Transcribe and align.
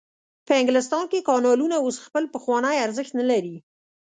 په 0.47 0.51
انګلستان 0.61 1.03
کې 1.11 1.25
کانالونو 1.29 1.75
اوس 1.83 1.97
خپل 2.05 2.23
پخوانی 2.33 2.75
ارزښت 2.85 3.11
نلري. 3.19 3.55